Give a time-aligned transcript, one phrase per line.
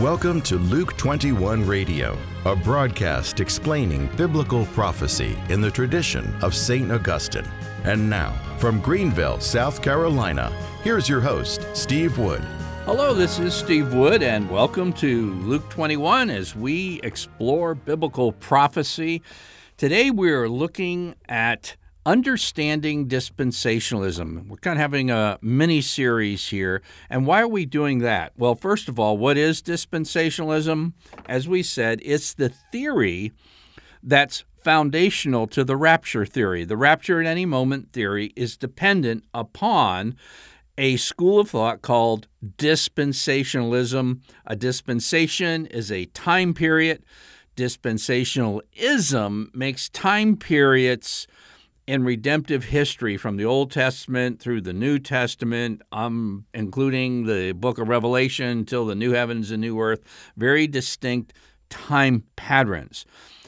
[0.00, 2.16] Welcome to Luke 21 Radio,
[2.46, 6.90] a broadcast explaining biblical prophecy in the tradition of St.
[6.90, 7.46] Augustine.
[7.84, 10.50] And now, from Greenville, South Carolina,
[10.82, 12.40] here's your host, Steve Wood.
[12.86, 19.20] Hello, this is Steve Wood, and welcome to Luke 21 as we explore biblical prophecy.
[19.76, 21.76] Today we're looking at
[22.06, 24.48] understanding dispensationalism.
[24.48, 26.82] We're kind of having a mini series here.
[27.08, 28.32] And why are we doing that?
[28.36, 30.92] Well, first of all, what is dispensationalism?
[31.26, 33.32] As we said, it's the theory
[34.02, 36.64] that's foundational to the rapture theory.
[36.64, 40.16] The rapture at any moment theory is dependent upon
[40.78, 44.20] a school of thought called dispensationalism.
[44.46, 47.04] A dispensation is a time period.
[47.56, 51.26] Dispensationalism makes time periods
[51.90, 57.78] in redemptive history from the Old Testament through the New Testament, um, including the book
[57.78, 60.00] of Revelation till the new heavens and new earth,
[60.36, 61.32] very distinct
[61.68, 63.04] time patterns.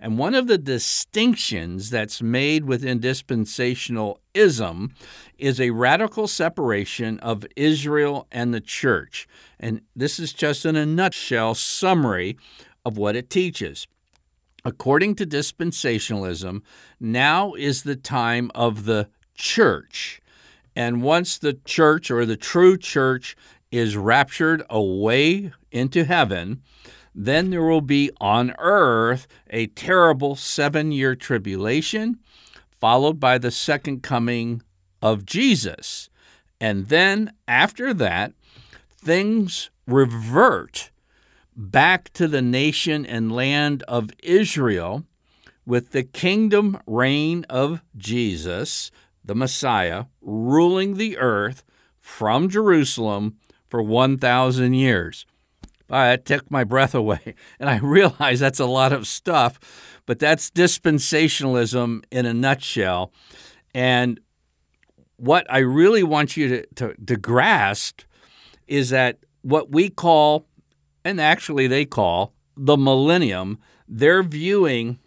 [0.00, 4.90] And one of the distinctions that's made within dispensationalism
[5.38, 9.28] is a radical separation of Israel and the church.
[9.60, 12.36] And this is just in a nutshell summary
[12.84, 13.86] of what it teaches.
[14.64, 16.62] According to dispensationalism,
[16.98, 20.22] now is the time of the church.
[20.74, 23.36] And once the church or the true church
[23.70, 26.62] is raptured away into heaven,
[27.14, 32.18] then there will be on earth a terrible seven year tribulation,
[32.80, 34.62] followed by the second coming
[35.02, 36.08] of Jesus.
[36.58, 38.32] And then after that,
[38.96, 40.90] things revert
[41.56, 45.04] back to the nation and land of Israel
[45.66, 48.90] with the kingdom reign of Jesus,
[49.24, 51.64] the Messiah, ruling the earth
[51.98, 55.26] from Jerusalem for 1,000 years.
[55.88, 57.34] That took my breath away.
[57.60, 59.58] And I realize that's a lot of stuff,
[60.06, 63.12] but that's dispensationalism in a nutshell.
[63.74, 64.20] And
[65.16, 68.02] what I really want you to, to, to grasp
[68.66, 70.46] is that what we call
[71.04, 74.98] and actually they call the millennium, they're viewing,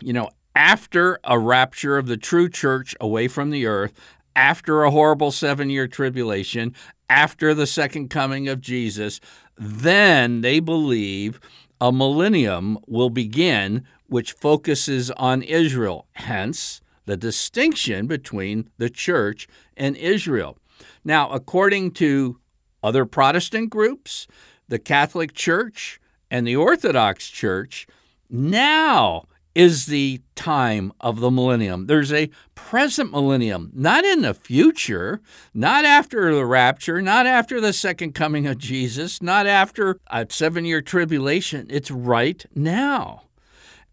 [0.00, 3.92] you know, after a rapture of the true church away from the earth,
[4.34, 6.74] after a horrible seven year tribulation,
[7.10, 9.20] after the second coming of Jesus,
[9.56, 11.40] then they believe
[11.80, 16.06] a millennium will begin, which focuses on Israel.
[16.12, 20.58] Hence, the distinction between the church and Israel.
[21.04, 22.38] Now, according to
[22.82, 24.26] other Protestant groups,
[24.68, 27.86] the Catholic Church and the Orthodox Church,
[28.30, 29.24] now
[29.54, 31.86] is the time of the millennium.
[31.86, 35.20] There's a present millennium, not in the future,
[35.52, 40.64] not after the rapture, not after the second coming of Jesus, not after a seven
[40.64, 41.66] year tribulation.
[41.70, 43.22] It's right now.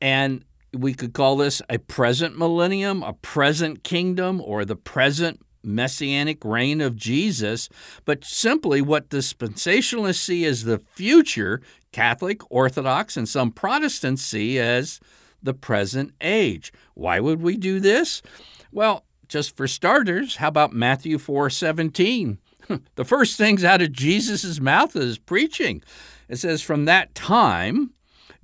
[0.00, 6.44] And we could call this a present millennium, a present kingdom, or the present messianic
[6.44, 7.68] reign of Jesus,
[8.04, 11.60] but simply what dispensationalists see as the future,
[11.92, 15.00] Catholic, Orthodox, and some Protestants see as
[15.42, 16.72] the present age.
[16.94, 18.22] Why would we do this?
[18.70, 22.38] Well, just for starters, how about Matthew 4:17?
[22.94, 25.82] the first things out of Jesus' mouth is preaching.
[26.28, 27.90] It says, From that time,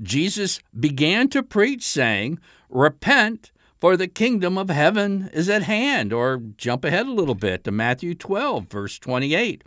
[0.01, 3.51] Jesus began to preach, saying, Repent,
[3.81, 6.13] for the kingdom of heaven is at hand.
[6.13, 9.63] Or jump ahead a little bit to Matthew 12, verse 28.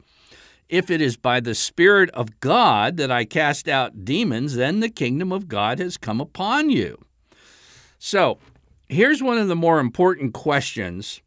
[0.70, 4.90] If it is by the Spirit of God that I cast out demons, then the
[4.90, 6.98] kingdom of God has come upon you.
[8.00, 8.40] So,
[8.88, 11.22] here's one of the more important questions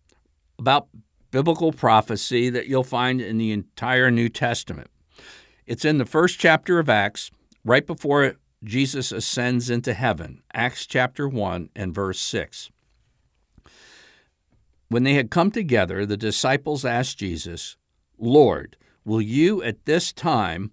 [0.59, 0.89] about
[1.31, 4.89] biblical prophecy that you'll find in the entire New Testament.
[5.67, 7.31] It's in the first chapter of Acts,
[7.65, 12.71] right before Jesus ascends into heaven, Acts chapter 1 and verse 6.
[14.89, 17.77] When they had come together, the disciples asked Jesus,
[18.19, 20.73] Lord, will you at this time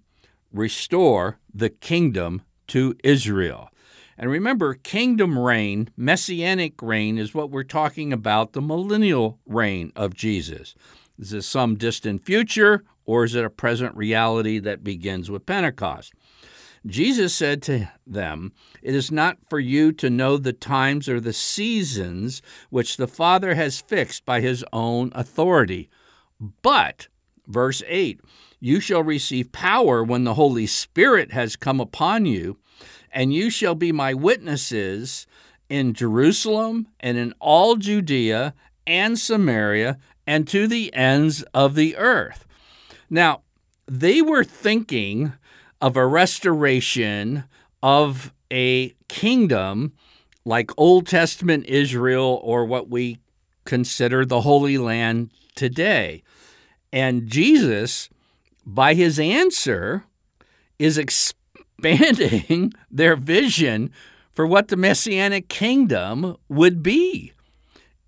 [0.52, 3.70] restore the kingdom to Israel?
[4.18, 10.14] And remember, kingdom reign, messianic reign, is what we're talking about the millennial reign of
[10.14, 10.76] Jesus.
[11.18, 16.14] Is this some distant future, or is it a present reality that begins with Pentecost?
[16.86, 21.34] Jesus said to them, It is not for you to know the times or the
[21.34, 25.90] seasons which the Father has fixed by his own authority.
[26.62, 27.08] But,
[27.48, 28.20] verse 8,
[28.60, 32.58] you shall receive power when the Holy Spirit has come upon you,
[33.12, 35.28] and you shall be my witnesses
[35.70, 38.56] in Jerusalem and in all Judea
[38.88, 42.46] and Samaria and to the ends of the earth.
[43.10, 43.42] Now,
[43.86, 45.34] they were thinking
[45.82, 47.44] of a restoration
[47.82, 49.94] of a kingdom
[50.46, 53.20] like Old Testament Israel or what we
[53.66, 56.24] consider the Holy Land today.
[56.94, 58.10] And Jesus,
[58.66, 60.06] by his answer,
[60.78, 63.92] is expanding their vision
[64.32, 67.34] for what the Messianic kingdom would be.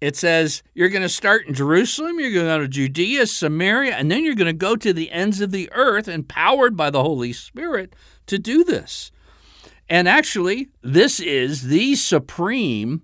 [0.03, 3.95] It says you're going to start in Jerusalem, you're going to go to Judea, Samaria,
[3.95, 7.01] and then you're going to go to the ends of the earth, empowered by the
[7.01, 7.95] Holy Spirit
[8.25, 9.13] to do this.
[9.87, 13.03] And actually, this is the supreme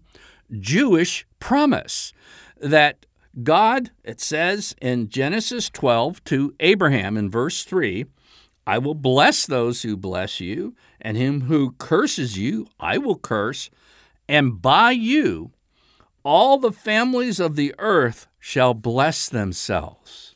[0.51, 2.11] Jewish promise
[2.59, 3.05] that
[3.43, 8.07] God, it says in Genesis 12 to Abraham in verse 3,
[8.67, 13.69] I will bless those who bless you, and him who curses you, I will curse,
[14.27, 15.53] and by you
[16.23, 20.35] all the families of the earth shall bless themselves.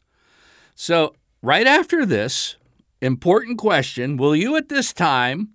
[0.75, 2.57] So, right after this
[3.01, 5.50] important question, will you at this time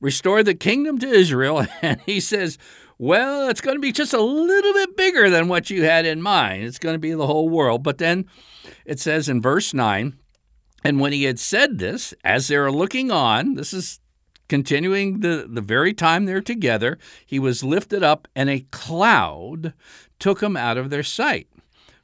[0.00, 1.66] restore the kingdom to Israel?
[1.82, 2.58] And he says,
[2.98, 6.22] well, it's going to be just a little bit bigger than what you had in
[6.22, 6.64] mind.
[6.64, 7.82] It's going to be the whole world.
[7.82, 8.26] But then
[8.86, 10.16] it says in verse 9,
[10.82, 14.00] and when he had said this, as they were looking on, this is
[14.48, 19.72] continuing the, the very time they're together, he was lifted up, and a cloud
[20.18, 21.48] took him out of their sight.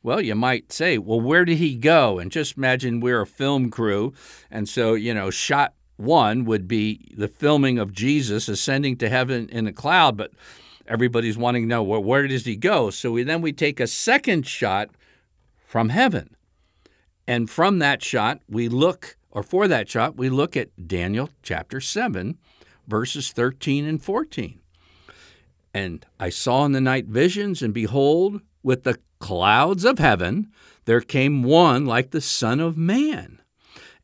[0.03, 2.19] Well, you might say, well, where did he go?
[2.19, 4.13] And just imagine we're a film crew.
[4.51, 9.49] And so, you know, shot one would be the filming of Jesus ascending to heaven
[9.51, 10.17] in a cloud.
[10.17, 10.33] But
[10.89, 12.91] everybody's wanting to know well, where does he go?
[12.91, 14.91] So we, then we take a second shot
[15.65, 16.37] from heaven.
[17.27, 21.81] And from that shot, we look, or for that shot, we look at Daniel chapter
[21.81, 22.39] 7,
[22.87, 24.61] verses 13 and 14.
[25.75, 30.53] And I saw in the night visions, and behold, with the clouds of heaven,
[30.85, 33.41] there came one like the Son of Man.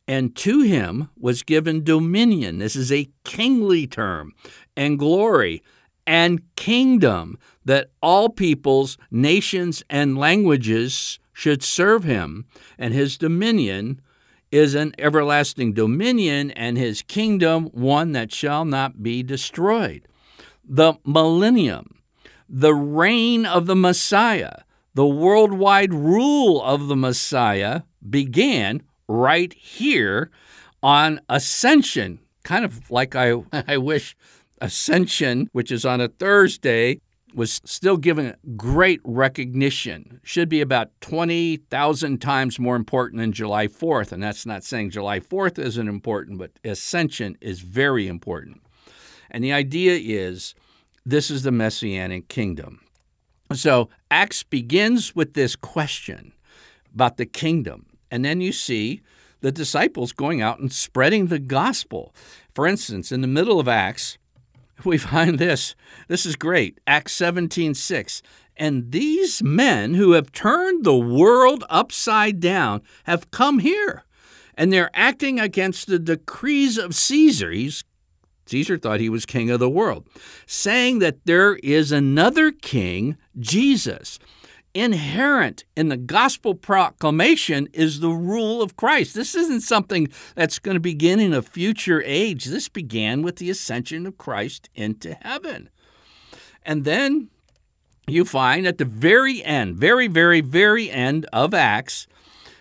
[0.06, 2.58] And to him was given dominion.
[2.58, 4.32] This is a kingly term,
[4.74, 5.62] and glory
[6.06, 12.46] and kingdom that all peoples, nations, and languages should serve him,
[12.78, 14.00] and his dominion
[14.50, 20.06] is an everlasting dominion, and his kingdom one that shall not be destroyed.
[20.64, 21.98] The millennium,
[22.48, 24.62] the reign of the Messiah,
[24.94, 30.30] the worldwide rule of the Messiah began right here
[30.82, 33.34] on ascension, kind of like I,
[33.68, 34.16] I wish
[34.60, 37.00] Ascension, which is on a Thursday,
[37.38, 40.20] was still given great recognition.
[40.24, 44.10] Should be about 20,000 times more important than July 4th.
[44.10, 48.60] And that's not saying July 4th isn't important, but Ascension is very important.
[49.30, 50.56] And the idea is
[51.06, 52.80] this is the Messianic kingdom.
[53.54, 56.32] So Acts begins with this question
[56.92, 57.86] about the kingdom.
[58.10, 59.00] And then you see
[59.42, 62.12] the disciples going out and spreading the gospel.
[62.52, 64.18] For instance, in the middle of Acts,
[64.84, 65.74] we find this.
[66.08, 66.80] This is great.
[66.86, 68.22] Acts 17 6.
[68.56, 74.04] And these men who have turned the world upside down have come here,
[74.56, 77.52] and they're acting against the decrees of Caesar.
[77.52, 77.84] He's,
[78.46, 80.08] Caesar thought he was king of the world,
[80.44, 84.18] saying that there is another king, Jesus
[84.74, 89.14] inherent in the gospel proclamation is the rule of Christ.
[89.14, 92.44] This isn't something that's going to begin in a future age.
[92.44, 95.70] This began with the ascension of Christ into heaven.
[96.62, 97.28] And then
[98.06, 102.06] you find at the very end, very, very, very end of Acts,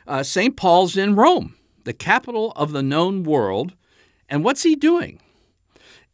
[0.07, 0.55] uh, St.
[0.55, 3.73] Paul's in Rome, the capital of the known world.
[4.29, 5.19] And what's he doing?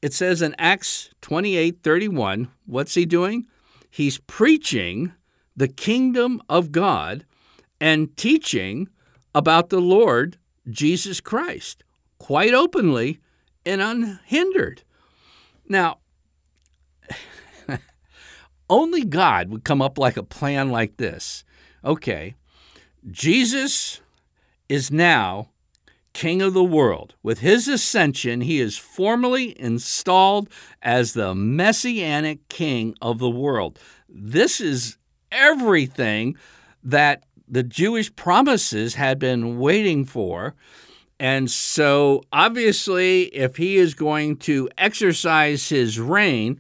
[0.02, 3.48] It says in Acts 28 31, what's he doing?
[3.90, 5.14] He's preaching
[5.56, 7.26] the kingdom of God
[7.80, 8.90] and teaching
[9.36, 10.38] about the Lord
[10.70, 11.84] Jesus Christ
[12.18, 13.20] quite openly
[13.66, 14.84] and unhindered.
[15.68, 16.00] Now,
[18.70, 21.44] only God would come up like a plan like this.
[21.84, 22.36] Okay,
[23.12, 24.02] Jesus
[24.70, 25.50] is now
[26.14, 27.16] king of the world.
[27.24, 30.48] With his ascension, he is formally installed
[30.82, 33.80] as the messianic king of the world.
[34.08, 34.98] This is
[35.34, 36.38] everything
[36.84, 40.56] that the Jewish promises had been waiting for.
[41.20, 46.60] And so, obviously, if he is going to exercise his reign,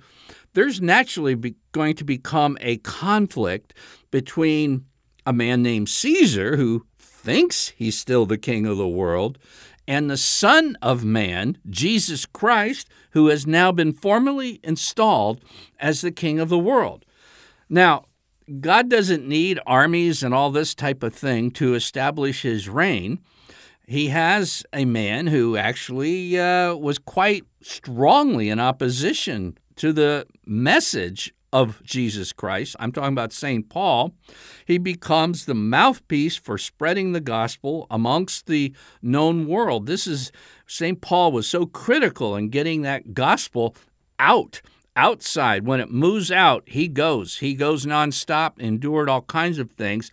[0.53, 3.73] there's naturally going to become a conflict
[4.11, 4.85] between
[5.25, 9.39] a man named Caesar, who thinks he's still the king of the world,
[9.87, 15.41] and the Son of Man, Jesus Christ, who has now been formally installed
[15.79, 17.05] as the king of the world.
[17.69, 18.05] Now,
[18.59, 23.19] God doesn't need armies and all this type of thing to establish his reign.
[23.87, 31.33] he has a man who actually uh, was quite strongly in opposition to the message
[31.53, 32.75] of Jesus Christ.
[32.79, 33.69] I'm talking about St.
[33.69, 34.15] Paul.
[34.65, 38.73] He becomes the mouthpiece for spreading the gospel amongst the
[39.03, 39.85] known world.
[39.85, 40.31] This is
[40.65, 40.99] St.
[40.99, 43.75] Paul was so critical in getting that gospel
[44.17, 44.61] out
[44.95, 45.65] outside.
[45.65, 47.37] When it moves out, he goes.
[47.37, 50.11] He goes nonstop, endured all kinds of things.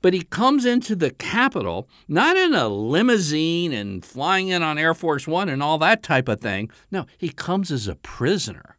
[0.00, 4.94] But he comes into the capital not in a limousine and flying in on Air
[4.94, 6.70] Force One and all that type of thing.
[6.90, 8.76] No, he comes as a prisoner.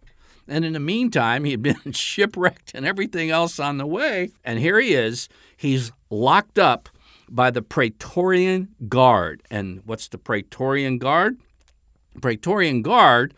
[0.47, 4.31] And in the meantime, he had been shipwrecked and everything else on the way.
[4.43, 5.29] And here he is.
[5.55, 6.89] He's locked up
[7.29, 9.41] by the Praetorian Guard.
[9.49, 11.37] And what's the Praetorian Guard?
[12.21, 13.33] Praetorian Guard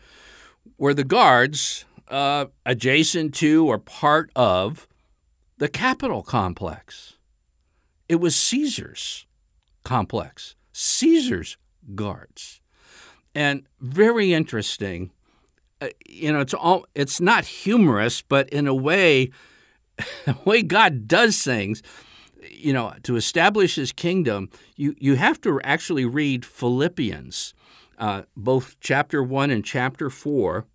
[0.76, 4.86] were the guards uh, adjacent to or part of
[5.58, 7.14] the Capitol complex.
[8.08, 9.26] It was Caesar's
[9.84, 11.56] complex, Caesar's
[11.94, 12.60] guards.
[13.34, 15.10] And very interesting.
[15.80, 19.30] Uh, you know, it's all it's not humorous, but in a way,
[20.24, 21.82] the way God does things,
[22.50, 27.54] you know, to establish his kingdom, you, you have to actually read Philippians,
[27.98, 30.66] uh, both chapter 1 and chapter 4.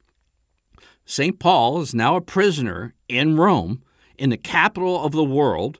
[1.05, 1.39] St.
[1.39, 3.83] Paul is now a prisoner in Rome,
[4.17, 5.79] in the capital of the world,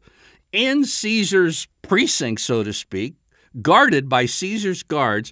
[0.51, 3.15] in Caesar's precinct, so to speak,
[3.61, 5.31] guarded by Caesar's guards.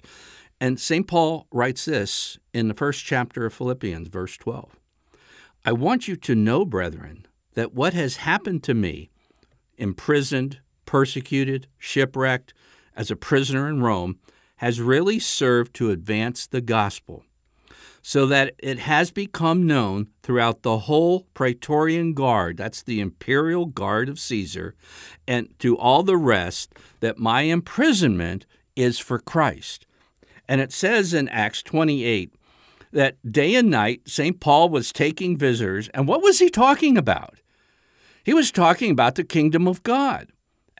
[0.60, 1.06] And St.
[1.06, 4.76] Paul writes this in the first chapter of Philippians, verse 12
[5.64, 9.10] I want you to know, brethren, that what has happened to me,
[9.76, 12.54] imprisoned, persecuted, shipwrecked,
[12.96, 14.18] as a prisoner in Rome,
[14.56, 17.24] has really served to advance the gospel
[18.02, 24.08] so that it has become known throughout the whole Praetorian Guard, that's the imperial guard
[24.08, 24.74] of Caesar,
[25.28, 29.86] and to all the rest that my imprisonment is for Christ.
[30.48, 32.34] And it says in Acts 28
[32.92, 34.40] that day and night St.
[34.40, 37.38] Paul was taking visitors, and what was he talking about?
[38.24, 40.28] He was talking about the kingdom of God.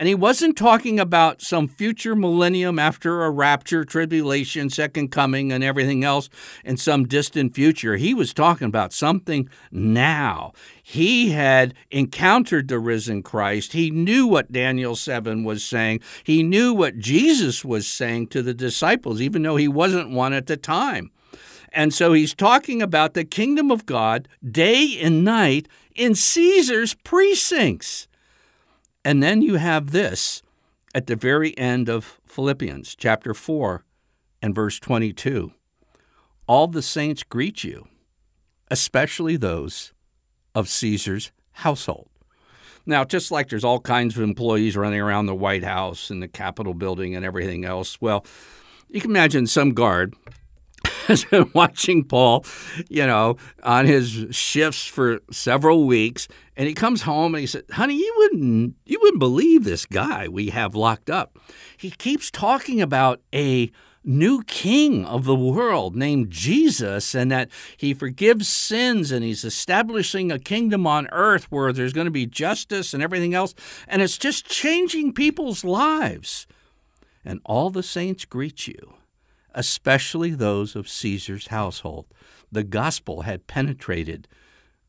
[0.00, 5.62] And he wasn't talking about some future millennium after a rapture, tribulation, second coming, and
[5.62, 6.30] everything else
[6.64, 7.96] in some distant future.
[7.96, 10.54] He was talking about something now.
[10.82, 13.74] He had encountered the risen Christ.
[13.74, 16.00] He knew what Daniel 7 was saying.
[16.24, 20.46] He knew what Jesus was saying to the disciples, even though he wasn't one at
[20.46, 21.10] the time.
[21.72, 28.08] And so he's talking about the kingdom of God day and night in Caesar's precincts.
[29.04, 30.42] And then you have this
[30.94, 33.84] at the very end of Philippians chapter 4
[34.42, 35.52] and verse 22.
[36.46, 37.88] All the saints greet you,
[38.70, 39.92] especially those
[40.54, 42.08] of Caesar's household.
[42.84, 46.28] Now, just like there's all kinds of employees running around the White House and the
[46.28, 48.26] Capitol building and everything else, well,
[48.88, 50.14] you can imagine some guard
[51.10, 52.44] has been watching Paul,
[52.88, 57.64] you know, on his shifts for several weeks, and he comes home and he said,
[57.72, 61.38] "Honey, you wouldn't you wouldn't believe this guy we have locked up.
[61.76, 63.70] He keeps talking about a
[64.02, 70.32] new king of the world named Jesus and that he forgives sins and he's establishing
[70.32, 73.54] a kingdom on earth where there's going to be justice and everything else
[73.86, 76.46] and it's just changing people's lives.
[77.22, 78.94] And all the saints greet you
[79.54, 82.06] especially those of Caesar's household.
[82.52, 84.28] The gospel had penetrated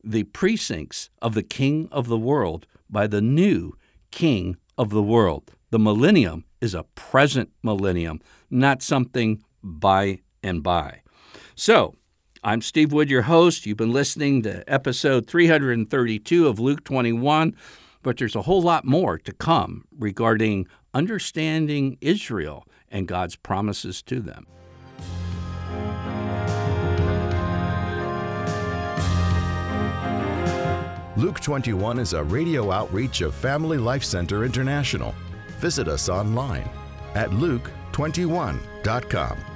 [0.03, 3.73] the precincts of the king of the world by the new
[4.11, 5.51] king of the world.
[5.69, 11.01] The millennium is a present millennium, not something by and by.
[11.55, 11.95] So,
[12.43, 13.65] I'm Steve Wood, your host.
[13.65, 17.55] You've been listening to episode 332 of Luke 21,
[18.01, 24.19] but there's a whole lot more to come regarding understanding Israel and God's promises to
[24.19, 24.45] them.
[31.17, 35.13] Luke 21 is a radio outreach of Family Life Center International.
[35.59, 36.67] Visit us online
[37.13, 39.50] at luke21.com.